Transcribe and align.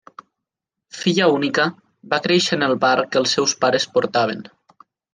Filla 0.99 1.27
única, 1.33 1.67
va 2.15 2.21
créixer 2.25 2.59
en 2.59 2.69
el 2.71 2.75
bar 2.87 2.97
que 3.05 3.23
els 3.25 3.39
seus 3.39 3.57
pares 3.63 3.89
portaven. 3.99 4.47